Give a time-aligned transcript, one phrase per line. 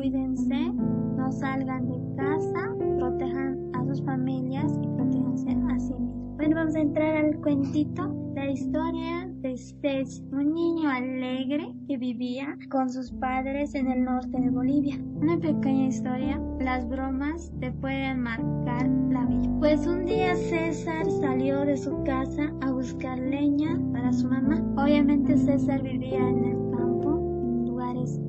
[0.00, 0.72] cuídense,
[1.14, 6.36] no salgan de casa, protejan a sus familias y protéjanse a sí mismos.
[6.36, 12.56] Bueno, vamos a entrar al cuentito, la historia de Stage, un niño alegre que vivía
[12.70, 14.98] con sus padres en el norte de Bolivia.
[15.20, 19.50] Una pequeña historia, las bromas te pueden marcar la vida.
[19.58, 24.64] Pues un día César salió de su casa a buscar leña para su mamá.
[24.82, 26.69] Obviamente César vivía en el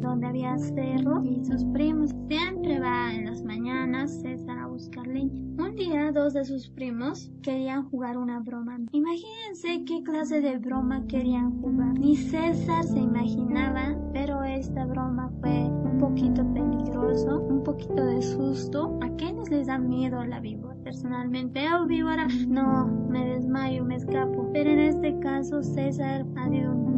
[0.01, 2.11] donde había cerro y sus primos.
[2.27, 5.41] Siempre va en las mañanas César a buscar leña.
[5.57, 8.79] Un día dos de sus primos querían jugar una broma.
[8.91, 11.97] Imagínense qué clase de broma querían jugar.
[11.99, 18.97] Ni César se imaginaba, pero esta broma fue un poquito peligroso, un poquito de susto.
[19.01, 20.75] ¿A quiénes les da miedo la víbora?
[20.83, 24.49] Personalmente, oh víbora, no, me desmayo, me escapo.
[24.51, 26.90] Pero en este caso César ha sido un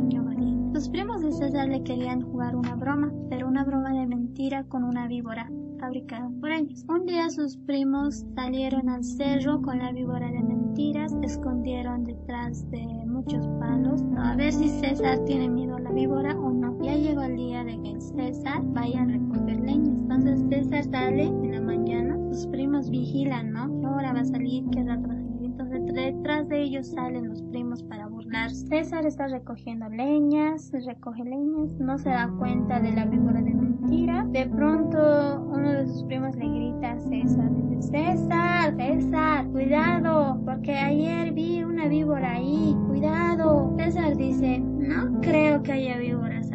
[0.73, 4.83] los primos de César le querían jugar una broma, pero una broma de mentira con
[4.83, 5.47] una víbora
[5.79, 6.83] fabricada por ellos.
[6.89, 12.81] Un día sus primos salieron al cerro con la víbora de mentiras, escondieron detrás de
[13.05, 16.81] muchos palos a ver si César tiene miedo a la víbora o no.
[16.81, 19.91] Ya llegó el día de que César vaya a recoger leña.
[19.91, 23.79] Entonces César sale en la mañana, sus primos vigilan, ¿no?
[23.79, 24.65] ¿Qué hora va a salir?
[24.71, 25.13] ¿Qué rato va?
[25.43, 28.07] Entonces detrás de ellos salen los primos para
[28.49, 34.25] César está recogiendo leñas, recoge leñas, no se da cuenta de la víbora de mentira.
[34.25, 40.73] De pronto uno de sus primos le grita a César, dice, César, César, cuidado, porque
[40.75, 43.75] ayer vi una víbora ahí, cuidado.
[43.77, 46.51] César dice, no creo que haya víboras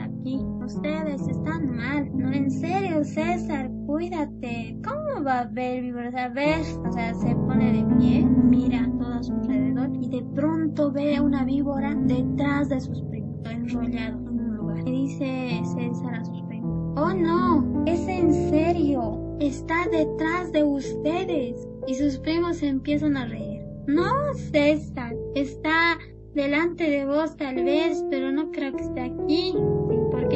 [0.79, 2.09] ustedes están mal.
[2.17, 4.79] No, en serio, César, cuídate.
[4.85, 6.15] ¿Cómo va a haber víboras?
[6.15, 10.23] A ver, o sea, se pone de pie, mira todo a su alrededor y de
[10.35, 14.87] pronto ve una víbora detrás de sus primos, enrollado en un lugar.
[14.87, 21.69] Y dice César a sus primos, oh no, es en serio, está detrás de ustedes.
[21.89, 23.63] Y sus primos se empiezan a reír.
[23.87, 25.99] No, César, está
[26.35, 29.55] delante de vos tal vez, pero no creo que esté aquí,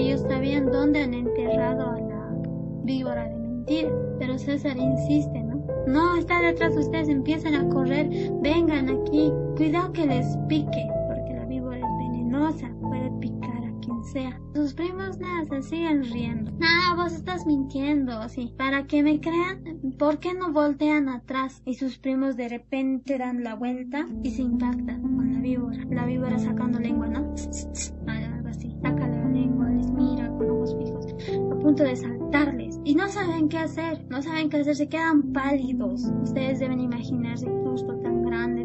[0.03, 2.31] ellos sabían dónde han enterrado a la
[2.85, 3.91] víbora de mentira.
[4.19, 5.53] Pero César insiste, ¿no?
[5.87, 8.09] No, está detrás de ustedes, empiezan a correr,
[8.41, 14.05] vengan aquí, cuidado que les pique, porque la víbora es venenosa, puede picar a quien
[14.05, 14.41] sea.
[14.55, 16.53] Sus primos nada, se siguen riendo.
[16.53, 18.55] No, vos estás mintiendo, así.
[18.57, 19.65] Para que me crean,
[19.99, 21.63] ¿por qué no voltean atrás?
[21.65, 25.85] Y sus primos de repente dan la vuelta y se impactan con la víbora.
[25.91, 27.35] La víbora sacando lengua, ¿no?
[29.83, 31.07] Les mira con ojos fijos,
[31.51, 32.81] a punto de saltarles.
[32.85, 36.11] Y no saben qué hacer, no saben qué hacer, se quedan pálidos.
[36.23, 38.65] Ustedes deben imaginarse qué susto tan grande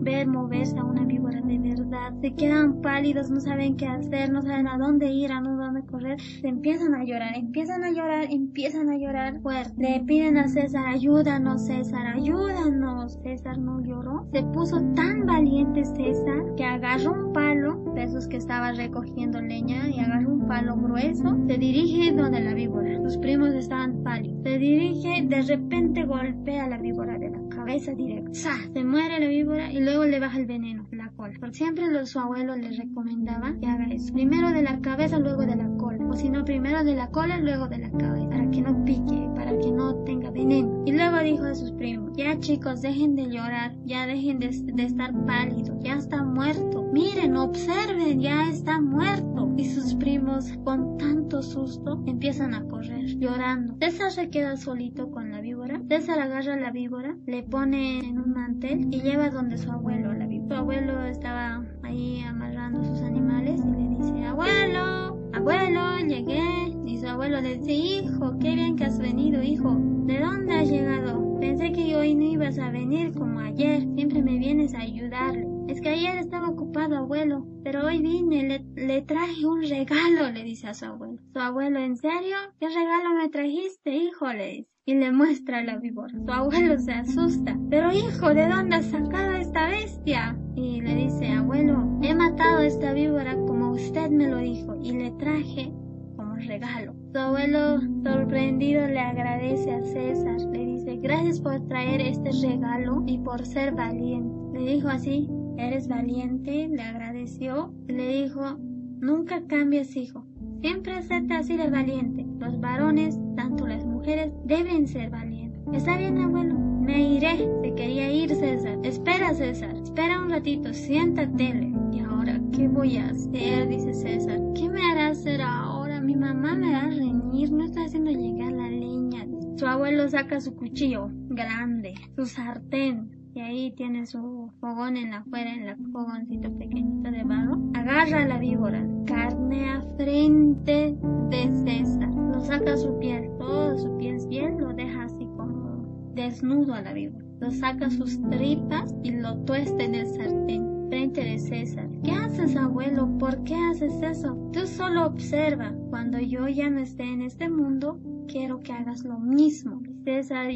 [0.00, 2.12] ver moverse a una víbora de verdad.
[2.20, 6.20] Se quedan pálidos, no saben qué hacer, no saben a dónde ir, a dónde correr.
[6.20, 9.74] Se empiezan a llorar, empiezan a llorar, empiezan a llorar fuerte.
[9.76, 13.18] Le piden a César, ayúdanos César, ayúdanos.
[13.22, 14.26] César no lloró.
[14.32, 19.88] Se puso tan valiente César que agarró un palo de esos que estaba recogiendo leña
[19.88, 21.36] y agarró un palo grueso.
[21.46, 23.00] Se dirige donde la víbora.
[23.02, 24.42] Sus primos estaban pálidos.
[24.42, 27.18] Se dirige, de repente golpea la víbora
[27.64, 28.56] cabeza directa.
[28.74, 31.38] Se muere la víbora y luego le baja el veneno, la cola.
[31.38, 34.12] Por siempre su abuelo le recomendaba que haga eso.
[34.12, 36.04] Primero de la cabeza, luego de la cola.
[36.08, 38.28] O si no, primero de la cola, luego de la cabeza.
[38.28, 40.82] Para que no pique, para que no tenga veneno.
[40.86, 44.82] Y luego dijo a sus primos, ya chicos, dejen de llorar, ya dejen de, de
[44.82, 46.82] estar pálidos, ya está muerto.
[46.92, 49.52] Miren, observen, ya está muerto.
[49.56, 53.76] Y sus primos, con tanto susto, empiezan a correr, llorando.
[53.80, 55.51] César se queda solito con la víbora.
[55.92, 60.26] César agarra la víbora, le pone en un mantel y lleva donde su abuelo la
[60.26, 60.56] víbora.
[60.56, 66.74] Su abuelo estaba ahí amarrando sus animales y le dice, abuelo, abuelo, llegué.
[66.86, 69.76] Y su abuelo le dice, hijo, qué bien que has venido, hijo.
[70.06, 71.38] ¿De dónde has llegado?
[71.38, 73.82] Pensé que hoy no ibas a venir como ayer.
[73.94, 75.46] Siempre me vienes a ayudarle.
[75.68, 80.42] Es que ayer estaba ocupado, abuelo, pero hoy vine, le, le, traje un regalo, le
[80.42, 81.20] dice a su abuelo.
[81.34, 82.36] Su abuelo, ¿en serio?
[82.58, 84.32] ¿Qué regalo me trajiste, hijo?
[84.32, 84.71] le dice.
[84.84, 86.12] Y le muestra la víbora.
[86.26, 87.56] Su abuelo se asusta.
[87.70, 90.36] Pero hijo, ¿de dónde has sacado esta bestia?
[90.56, 94.90] Y le dice, abuelo, he matado a esta víbora como usted me lo dijo y
[94.90, 95.72] le traje
[96.16, 96.96] como regalo.
[97.12, 100.40] Su abuelo, sorprendido, le agradece a César.
[100.50, 104.58] Le dice, gracias por traer este regalo y por ser valiente.
[104.58, 107.72] Le dijo así, eres valiente, le agradeció.
[107.86, 108.58] Le dijo,
[109.00, 110.26] nunca cambies, hijo.
[110.60, 112.21] Siempre séte así de valiente.
[112.42, 115.62] Los varones, tanto las mujeres, deben ser valientes.
[115.72, 116.54] Está bien, abuelo.
[116.54, 117.48] Me iré.
[117.62, 118.78] Se quería ir, César.
[118.82, 119.74] Espera, César.
[119.76, 120.74] Espera un ratito.
[120.74, 121.70] Siéntate.
[121.92, 123.68] ¿Y ahora qué voy a hacer?
[123.68, 124.40] Dice César.
[124.54, 125.82] ¿Qué me hará hacer ahora?
[126.02, 129.26] mi mamá me va a reñir, no está haciendo llegar la leña.
[129.56, 135.18] Su abuelo saca su cuchillo grande, su sartén, y ahí tiene su fogón en la
[135.18, 137.60] afuera, en el fogoncito pequeñito de barro.
[137.74, 140.96] Agarra la víbora, carne a frente
[141.30, 142.11] de César,
[142.52, 147.24] saca su piel, todo su piel, piel lo deja así como desnudo a la víbora.
[147.40, 151.88] Lo saca sus tripas y lo tuesta en el sartén frente de César.
[152.04, 153.08] ¿Qué haces, abuelo?
[153.18, 154.36] ¿Por qué haces eso?
[154.52, 155.72] Tú solo observa.
[155.88, 159.80] Cuando yo ya no esté en este mundo, quiero que hagas lo mismo.
[160.04, 160.48] César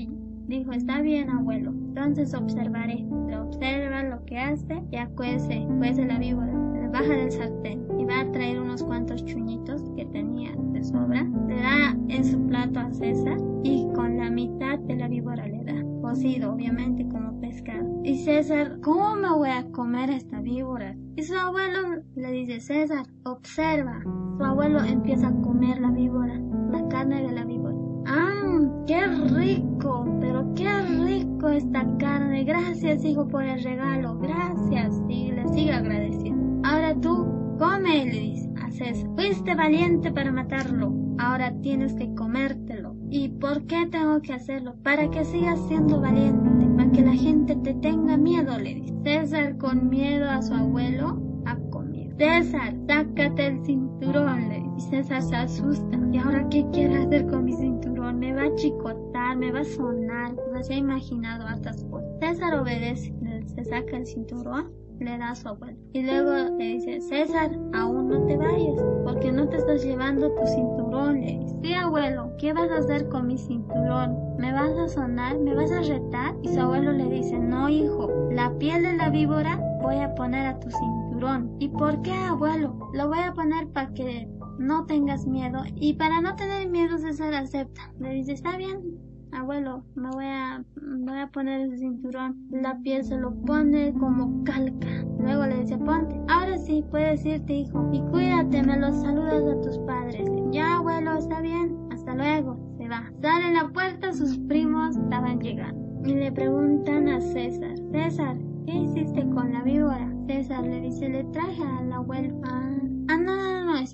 [0.48, 1.70] dijo, está bien, abuelo.
[1.70, 3.06] Entonces observaré.
[3.30, 6.52] Lo observa lo que hace y acuece, cuece la víbora.
[6.92, 9.82] Baja del sartén y va a traer unos cuantos chuñitos
[10.76, 11.24] de sobra.
[11.48, 15.64] Le da en su plato a César y con la mitad de la víbora le
[15.64, 15.82] da.
[16.02, 18.00] Cocido, obviamente, como pescado.
[18.04, 20.94] Y César, ¿cómo me voy a comer esta víbora?
[21.16, 24.00] Y su abuelo le dice, César, observa.
[24.38, 26.38] Su abuelo empieza a comer la víbora,
[26.70, 27.76] la carne de la víbora.
[28.06, 28.60] ¡Ah!
[28.86, 30.06] ¡Qué rico!
[30.20, 32.44] Pero qué rico esta carne.
[32.44, 34.18] Gracias, hijo, por el regalo.
[34.18, 35.02] Gracias.
[35.08, 36.68] Y le sigue agradeciendo.
[36.68, 37.26] Ahora tú,
[37.58, 38.45] come, le dice
[38.76, 39.08] César.
[39.16, 40.94] Fuiste valiente para matarlo.
[41.18, 42.94] Ahora tienes que comértelo.
[43.08, 44.74] ¿Y por qué tengo que hacerlo?
[44.82, 48.94] Para que sigas siendo valiente, para que la gente te tenga miedo, le dice.
[49.02, 52.14] César con miedo a su abuelo ha comido.
[52.18, 54.66] César, sácate el cinturón, le dice.
[54.76, 55.98] Y César se asusta.
[56.12, 58.18] ¿Y ahora qué quiere hacer con mi cinturón?
[58.18, 60.34] Me va a chicotar, me va a sonar.
[60.50, 62.10] Pues se ha imaginado hartas cosas.
[62.20, 63.14] César obedece,
[63.46, 65.78] se saca el cinturón le da su abuelo.
[65.92, 70.46] Y luego le dice, César, aún no te vayas, porque no te estás llevando tu
[70.46, 71.20] cinturón.
[71.20, 74.16] Le dice, sí, abuelo, ¿qué vas a hacer con mi cinturón?
[74.38, 75.38] ¿Me vas a sonar?
[75.38, 76.34] ¿Me vas a retar?
[76.42, 80.46] Y su abuelo le dice, no, hijo, la piel de la víbora voy a poner
[80.46, 81.56] a tu cinturón.
[81.58, 82.78] ¿Y por qué, abuelo?
[82.92, 84.28] Lo voy a poner para que
[84.58, 85.62] no tengas miedo.
[85.74, 87.92] Y para no tener miedo, César acepta.
[87.98, 88.80] Le dice, está bien,
[89.32, 90.64] abuelo, me voy a,
[91.06, 92.36] voy a poner el cinturón.
[92.50, 95.04] La piel se lo pone como calca.
[95.18, 96.20] Luego le dice, ponte.
[96.28, 97.88] Ahora sí, puedes irte, hijo.
[97.92, 100.28] Y cuídate, me los saludas a tus padres.
[100.50, 101.76] Ya, abuelo, está bien.
[101.92, 102.58] Hasta luego.
[102.78, 103.10] Se va.
[103.22, 105.86] Sale la puerta, sus primos estaban llegando.
[106.04, 108.36] Y le preguntan a César, César,
[108.66, 110.12] ¿qué hiciste con la víbora?
[110.28, 112.40] César le dice, le traje al abuelo.
[112.44, 112.65] Ah,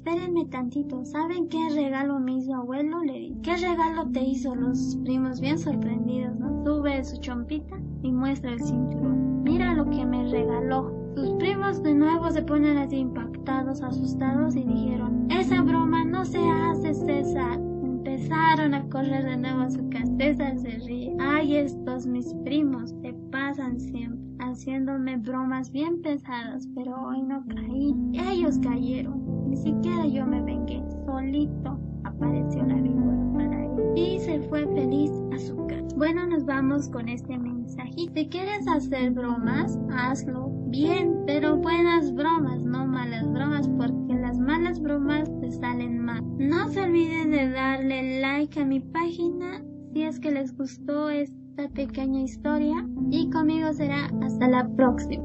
[0.04, 1.04] espérenme tantito.
[1.04, 3.04] ¿Saben qué regalo me hizo abuelo?
[3.04, 3.36] Le di.
[3.42, 4.52] ¿Qué regalo te hizo?
[4.52, 6.64] Los primos bien sorprendidos, ¿no?
[6.64, 9.44] Sube su chompita y muestra el cinturón.
[9.44, 10.92] Mira lo que me regaló.
[11.14, 16.40] Sus primos de nuevo se ponen así impactados, asustados y dijeron, esa broma no se
[16.40, 17.60] hace, César.
[17.60, 20.12] Empezaron a correr de nuevo a su casa.
[20.18, 21.16] César se ríe.
[21.20, 27.94] Ay, estos mis primos se pasan siempre haciéndome bromas bien pesadas, pero hoy no caí.
[28.28, 29.31] Ellos cayeron.
[29.52, 30.82] Ni siquiera yo me vengué.
[31.04, 33.92] Solito apareció la víbora para él.
[33.94, 35.94] Y se fue feliz a su casa.
[35.94, 37.92] Bueno, nos vamos con este mensaje.
[38.14, 44.80] Si quieres hacer bromas, hazlo bien, pero buenas bromas, no malas bromas, porque las malas
[44.80, 46.24] bromas te salen mal.
[46.38, 49.62] No se olviden de darle like a mi página
[49.92, 55.24] si es que les gustó esta pequeña historia y conmigo será hasta la próxima.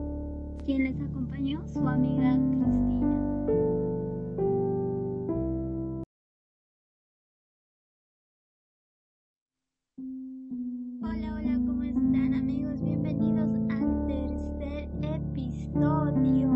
[0.65, 2.86] Quien les acompañó, su amiga Cristina.
[9.99, 12.83] Hola, hola, ¿cómo están amigos?
[12.83, 16.51] Bienvenidos al tercer episodio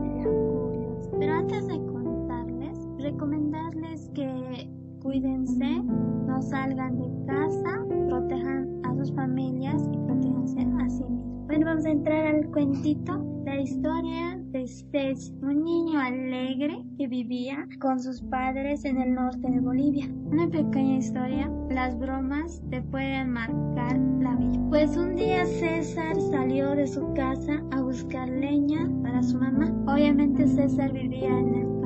[0.00, 1.08] de Curios.
[1.16, 4.68] Pero antes de contarles, recomendarles que
[5.02, 5.84] cuídense,
[6.26, 11.46] no salgan de casa, protejan a sus familias y protejanse a sí mismos.
[11.46, 18.20] Bueno, vamos a entrar al cuentito, la historia un niño alegre que vivía con sus
[18.20, 20.10] padres en el norte de Bolivia.
[20.24, 24.60] Una pequeña historia, las bromas te pueden marcar la vida.
[24.68, 29.72] Pues un día César salió de su casa a buscar leña para su mamá.
[29.86, 31.79] Obviamente César vivía en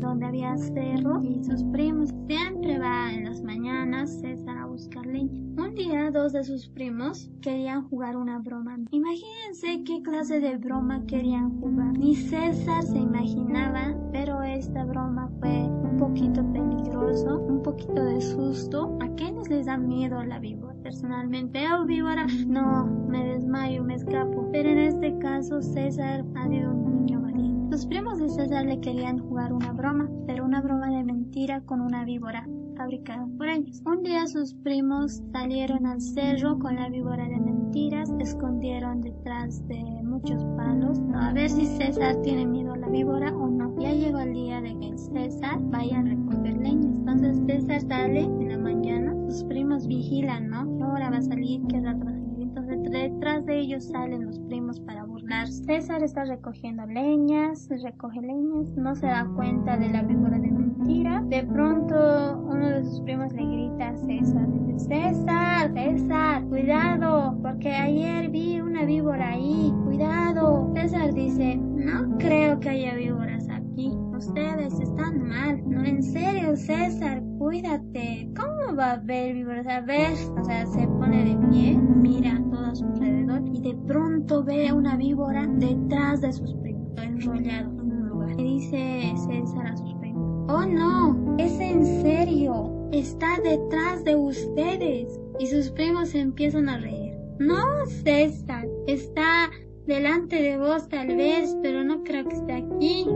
[0.00, 2.10] donde había cerro y sus primos.
[2.26, 5.40] Siempre va en las mañanas César a buscar leña.
[5.56, 8.78] Un día dos de sus primos querían jugar una broma.
[8.90, 11.98] Imagínense qué clase de broma querían jugar.
[11.98, 18.96] Ni César se imaginaba, pero esta broma fue un poquito peligroso, un poquito de susto.
[19.00, 20.74] ¿A quiénes les da miedo la víbora?
[20.82, 24.48] Personalmente, oh víbora, no, me desmayo, me escapo.
[24.52, 27.29] Pero en este caso César ha sido un niño.
[27.70, 31.80] Los primos de César le querían jugar una broma, pero una broma de mentira con
[31.80, 32.46] una víbora
[32.76, 33.80] fabricada por ellos.
[33.86, 39.66] Un día sus primos salieron al cerro con la víbora de mentira mentiras, escondieron detrás
[39.68, 40.98] de muchos palos.
[41.14, 43.78] A ver si César tiene miedo a la víbora o no.
[43.78, 46.88] Ya llegó el día de que César vaya a recoger leña.
[46.88, 50.64] Entonces César sale en la mañana, sus primos vigilan, ¿no?
[50.76, 51.62] ¿Qué hora va a salir?
[51.68, 52.12] ¿Qué rato va?
[52.40, 55.04] Entonces detrás de ellos salen los primos para
[55.46, 61.22] César está recogiendo leñas, recoge leñas, no se da cuenta de la víbora de mentira.
[61.28, 67.70] De pronto uno de sus primos le grita a César, dice, César, César, cuidado, porque
[67.70, 70.72] ayer vi una víbora ahí, cuidado.
[70.74, 75.62] César dice, no creo que haya víboras aquí, ustedes están mal.
[75.64, 78.28] No, en serio, César, cuídate.
[78.36, 79.66] ¿Cómo va a haber víboras?
[79.68, 84.44] A ver, o sea, se pone de pie, mira a su alrededor y de pronto
[84.44, 88.38] ve una víbora detrás de sus primos, enrollado en un lugar.
[88.38, 95.20] Y dice César a sus primos, oh no, es en serio, está detrás de ustedes.
[95.40, 97.14] Y sus primos se empiezan a reír.
[97.40, 99.50] No, César, está
[99.86, 103.06] delante de vos tal vez, pero no creo que esté aquí,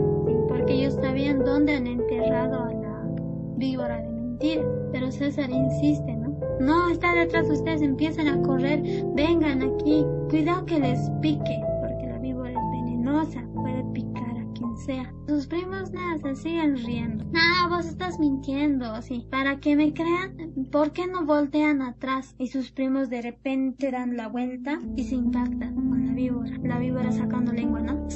[0.49, 3.05] porque ellos sabían dónde han enterrado a la
[3.55, 4.63] víbora de mentira.
[4.91, 6.24] Pero César insiste, ¿no?
[6.59, 8.81] No, está detrás de ustedes, empiezan a correr,
[9.13, 14.77] vengan aquí, cuidado que les pique, porque la víbora es venenosa, puede picar a quien
[14.77, 15.13] sea.
[15.27, 17.25] Sus primos nada, se siguen riendo.
[17.35, 19.27] Ah, vos estás mintiendo, sí.
[19.29, 22.35] Para que me crean, ¿por qué no voltean atrás?
[22.37, 26.57] Y sus primos de repente dan la vuelta y se impactan con la víbora.
[26.63, 28.07] La víbora sacando lengua, ¿no?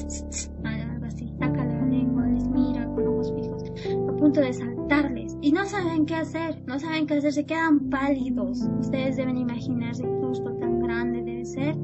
[0.63, 3.63] Algo así, saca la lengua, les mira con ojos fijos,
[4.08, 5.28] a punto de saltarles.
[5.41, 8.67] Y no saben qué hacer, no saben qué hacer, se quedan pálidos.
[8.79, 10.25] Ustedes deben imaginarse qué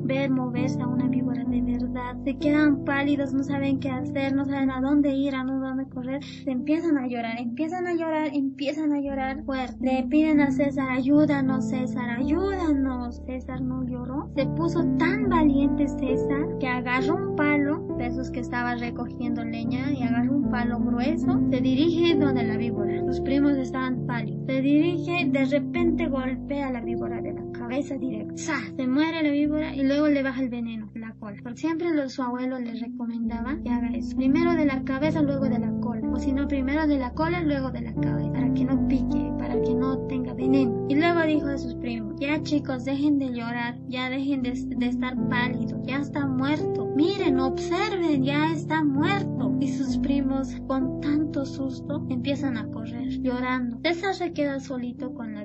[0.03, 2.15] ver moverse a una víbora de verdad.
[2.24, 6.24] Se quedan pálidos, no saben qué hacer, no saben a dónde ir, a dónde correr.
[6.24, 9.77] Se empiezan a llorar, empiezan a llorar, empiezan a llorar fuerte.
[9.81, 13.21] Le piden a César, ayúdanos César, ayúdanos.
[13.25, 14.29] César no lloró.
[14.35, 19.91] Se puso tan valiente César que agarró un palo de esos que estaba recogiendo leña
[19.91, 21.39] y agarró un palo grueso.
[21.50, 23.03] Se dirige donde la víbora.
[23.05, 24.45] Sus primos estaban pálidos.
[24.47, 27.34] Se dirige, de repente golpea la víbora de
[27.67, 28.36] cabeza directa.
[28.77, 31.41] Se muere la víbora y luego le baja el veneno, la cola.
[31.41, 34.15] Por siempre lo, su abuelo le recomendaba que haga eso.
[34.15, 36.07] Primero de la cabeza, luego de la cola.
[36.12, 38.31] O si no, primero de la cola, luego de la cabeza.
[38.34, 40.86] Para que no pique, para que no tenga veneno.
[40.89, 44.86] Y luego dijo a sus primos, ya chicos, dejen de llorar, ya dejen de, de
[44.86, 46.86] estar pálidos, ya está muerto.
[46.95, 49.55] Miren, observen, ya está muerto.
[49.60, 53.79] Y sus primos, con tanto susto, empiezan a correr, llorando.
[53.84, 55.44] César se queda solito con la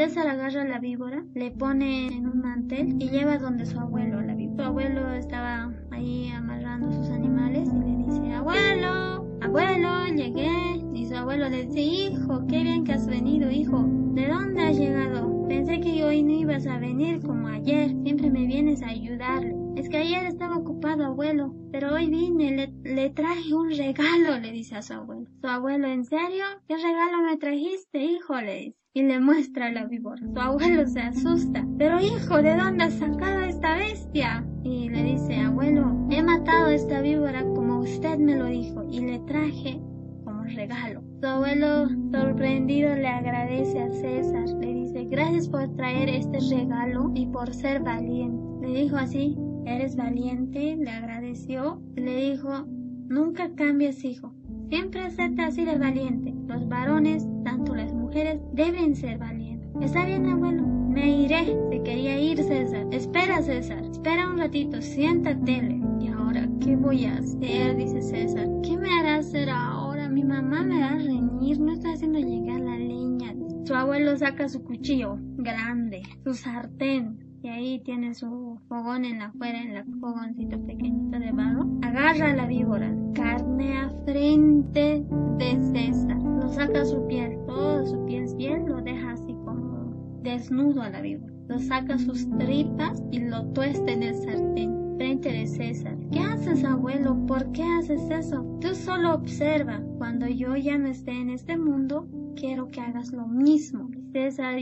[0.00, 0.08] víbora.
[0.08, 4.34] César agarra la víbora, le pone en un mantel y lleva donde su abuelo la
[4.34, 4.64] víbora.
[4.64, 10.82] Su abuelo estaba ahí amarrando sus animales y le dice, abuelo, abuelo, llegué.
[10.94, 13.84] Y su abuelo le dice, hijo, qué bien que has venido, hijo.
[14.14, 15.46] ¿De dónde has llegado?
[15.48, 17.90] Pensé que hoy no ibas a venir como ayer.
[18.02, 19.59] Siempre me vienes a ayudarle.
[19.90, 24.76] Que ayer estaba ocupado, abuelo, pero hoy vine, le, le, traje un regalo, le dice
[24.76, 25.26] a su abuelo.
[25.40, 26.44] Su abuelo, ¿en serio?
[26.68, 28.40] ¿Qué regalo me trajiste, hijo?
[28.40, 28.76] le dice.
[28.94, 30.22] Y le muestra la víbora.
[30.32, 31.66] Su abuelo se asusta.
[31.76, 34.46] Pero hijo, ¿de dónde has sacado esta bestia?
[34.62, 39.00] Y le dice, abuelo, he matado a esta víbora como usted me lo dijo y
[39.00, 39.80] le traje
[40.24, 41.02] como regalo.
[41.20, 44.48] Su abuelo, sorprendido, le agradece a César.
[44.60, 48.40] Le dice, gracias por traer este regalo y por ser valiente.
[48.60, 49.36] Le dijo así,
[49.66, 51.80] eres valiente, le agradeció.
[51.96, 52.66] Le dijo,
[53.08, 54.32] nunca cambies, hijo.
[54.68, 56.34] Siempre séte así de valiente.
[56.46, 59.68] Los varones, tanto las mujeres, deben ser valientes.
[59.80, 60.62] Está bien, abuelo.
[60.62, 61.56] Me iré.
[61.70, 62.86] Se quería ir, César.
[62.90, 63.82] Espera, César.
[63.84, 64.80] Espera un ratito.
[64.80, 65.80] Siéntate.
[66.00, 67.76] ¿Y ahora qué voy a hacer?
[67.76, 68.48] Dice César.
[68.62, 70.08] ¿Qué me hará hacer ahora?
[70.08, 71.60] Mi mamá me va a reñir.
[71.60, 73.34] No está haciendo llegar la leña.
[73.64, 79.26] Su abuelo saca su cuchillo grande, su sartén, y ahí tiene su fogón en la
[79.26, 81.66] afuera, en el fogoncito pequeñito de barro.
[81.82, 85.04] Agarra la víbora, carne a frente
[85.38, 86.18] de César.
[86.22, 91.00] Lo saca su piel, todo su piel, piel lo deja así como desnudo a la
[91.00, 91.32] víbora.
[91.48, 95.96] Lo saca sus tripas y lo tuesta en el sartén frente de César.
[96.12, 97.16] ¿Qué haces, abuelo?
[97.26, 98.44] ¿Por qué haces eso?
[98.60, 99.80] Tú solo observa.
[99.96, 102.06] Cuando yo ya no esté en este mundo,
[102.36, 103.90] quiero que hagas lo mismo.
[104.12, 104.56] César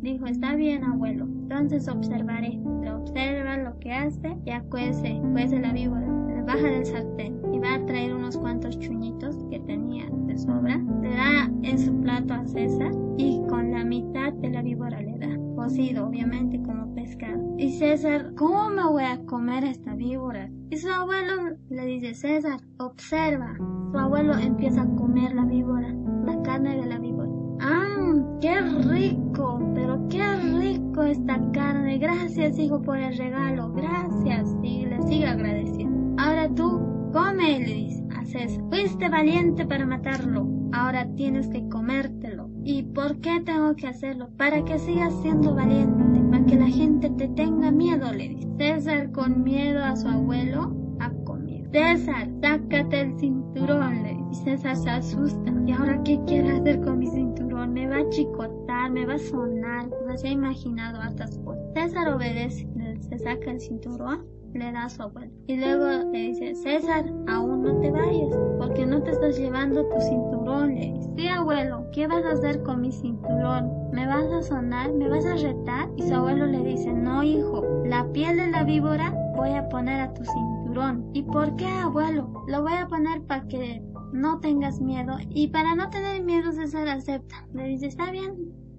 [0.00, 1.39] dijo, está bien, abuelo.
[1.50, 2.60] Entonces observaré.
[2.88, 6.06] Observa lo que hace y acuece, cuece la víbora.
[6.28, 10.78] Le baja del sartén y va a traer unos cuantos chuñitos que tenía de sobra.
[11.02, 15.18] Le da en su plato a César y con la mitad de la víbora le
[15.18, 15.36] da.
[15.56, 17.42] Cocido, obviamente, como pescado.
[17.58, 20.48] Y César, ¿cómo me voy a comer esta víbora?
[20.70, 23.56] Y su abuelo le dice, César, observa.
[23.90, 25.92] Su abuelo empieza a comer la víbora,
[26.24, 27.28] la carne de la víbora.
[27.60, 28.14] ¡Ah!
[28.40, 29.60] ¡Qué rico!
[29.74, 30.59] Pero qué rico
[31.04, 36.22] esta carne gracias hijo por el regalo, gracias, y le sigue agradeciendo.
[36.22, 38.62] Ahora tú, come, le dice a César.
[38.70, 42.50] Fuiste valiente para matarlo, ahora tienes que comértelo.
[42.62, 44.28] ¿Y por qué tengo que hacerlo?
[44.36, 48.48] Para que sigas siendo valiente, para que la gente te tenga miedo, le dice.
[48.58, 51.70] César con miedo a su abuelo ha comido.
[51.72, 54.44] César, sácate el cinturón, le dice.
[54.44, 55.52] César se asusta.
[55.66, 57.29] ¿Y ahora qué quiere hacer con mi cinturón?
[57.70, 59.88] Me va a chicotar, me va a sonar.
[60.16, 61.62] se ha imaginado hartas cosas.
[61.74, 62.68] César obedece,
[63.08, 65.32] se saca el cinturón le da a su abuelo.
[65.46, 70.00] Y luego le dice, César, aún no te vayas, porque no te estás llevando tu
[70.00, 70.74] cinturón.
[70.74, 73.70] Le dice, sí, abuelo, ¿qué vas a hacer con mi cinturón?
[73.92, 74.92] ¿Me vas a sonar?
[74.92, 75.88] ¿Me vas a retar?
[75.96, 80.00] Y su abuelo le dice, no, hijo, la piel de la víbora voy a poner
[80.00, 81.10] a tu cinturón.
[81.12, 82.32] ¿Y por qué, abuelo?
[82.48, 85.16] Lo voy a poner para que no tengas miedo.
[85.30, 87.46] Y para no tener miedo, César acepta.
[87.54, 88.34] Le dice, está bien,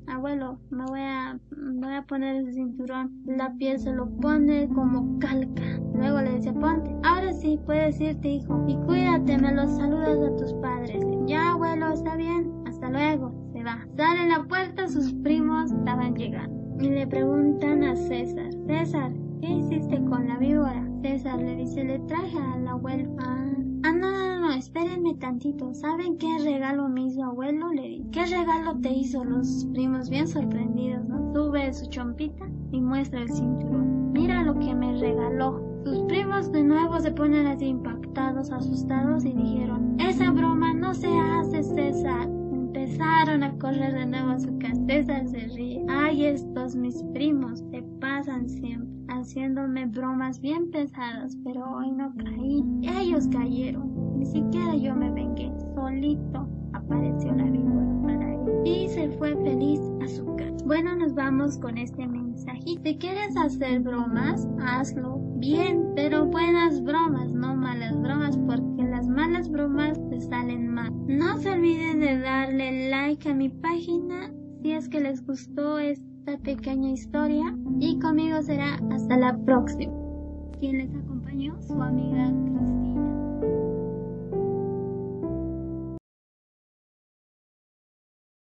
[0.08, 3.24] abuelo, me voy a, voy a poner el cinturón.
[3.26, 5.80] La piel se lo pone como calca.
[5.94, 6.96] Luego le dice, ponte.
[7.04, 8.64] Ahora sí, puedes irte, hijo.
[8.68, 11.04] Y cuídate, me los saludas a tus padres.
[11.26, 12.52] Ya, abuelo, está bien.
[12.68, 13.34] Hasta luego.
[13.54, 13.86] Se va.
[13.96, 16.62] Sale la puerta, sus primos estaban llegando.
[16.80, 20.88] Y le preguntan a César, César, ¿qué hiciste con la víbora?
[21.04, 23.16] César le dice, le traje al abuelo.
[23.20, 23.54] Ah,
[25.01, 25.74] espérenme tantito.
[25.74, 27.72] ¿Saben qué regalo me hizo abuelo?
[27.72, 28.05] Le di.
[28.12, 29.24] ¿Qué regalo te hizo?
[29.24, 31.34] Los primos bien sorprendidos, ¿no?
[31.34, 34.12] Sube su chompita y muestra el cinturón.
[34.12, 35.62] Mira lo que me regaló.
[35.84, 41.08] Sus primos de nuevo se ponen así impactados, asustados y dijeron, esa broma no se
[41.08, 42.27] hace, César.
[42.27, 44.81] Empezaron a correr de nuevo a su casa.
[44.88, 45.86] César se ríe.
[45.89, 52.63] Ay, estos mis primos se pasan siempre haciéndome bromas bien pesadas, pero hoy no caí.
[52.81, 54.00] Ellos cayeron.
[54.22, 55.51] Ni siquiera yo me vengué.
[55.74, 58.62] Solito apareció la víbora para él.
[58.63, 60.63] Y se fue feliz a su casa.
[60.63, 62.62] Bueno, nos vamos con este mensaje.
[62.84, 69.50] Si quieres hacer bromas, hazlo bien, pero buenas bromas, no malas bromas, porque las malas
[69.50, 70.94] bromas te salen mal.
[71.07, 74.31] No se olviden de darle like a mi página
[74.62, 79.94] si es que les gustó esta pequeña historia y conmigo será hasta la próxima.
[80.60, 82.80] Quien les acompañó, su amiga Cristina.